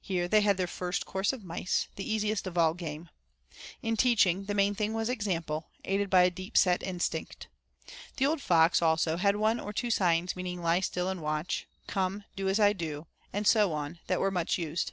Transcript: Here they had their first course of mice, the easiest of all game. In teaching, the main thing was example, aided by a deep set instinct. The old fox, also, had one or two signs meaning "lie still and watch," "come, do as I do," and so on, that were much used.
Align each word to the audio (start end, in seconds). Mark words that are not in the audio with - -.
Here 0.00 0.28
they 0.28 0.40
had 0.40 0.56
their 0.56 0.66
first 0.66 1.04
course 1.04 1.30
of 1.30 1.44
mice, 1.44 1.88
the 1.96 2.10
easiest 2.10 2.46
of 2.46 2.56
all 2.56 2.72
game. 2.72 3.10
In 3.82 3.98
teaching, 3.98 4.46
the 4.46 4.54
main 4.54 4.74
thing 4.74 4.94
was 4.94 5.10
example, 5.10 5.68
aided 5.84 6.08
by 6.08 6.22
a 6.22 6.30
deep 6.30 6.56
set 6.56 6.82
instinct. 6.82 7.48
The 8.16 8.24
old 8.24 8.40
fox, 8.40 8.80
also, 8.80 9.18
had 9.18 9.36
one 9.36 9.60
or 9.60 9.74
two 9.74 9.90
signs 9.90 10.34
meaning 10.34 10.62
"lie 10.62 10.80
still 10.80 11.10
and 11.10 11.20
watch," 11.20 11.68
"come, 11.86 12.24
do 12.34 12.48
as 12.48 12.58
I 12.58 12.72
do," 12.72 13.08
and 13.30 13.46
so 13.46 13.74
on, 13.74 13.98
that 14.06 14.20
were 14.20 14.30
much 14.30 14.56
used. 14.56 14.92